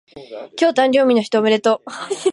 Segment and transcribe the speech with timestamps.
[0.59, 1.91] 今日誕生日の人おめでとう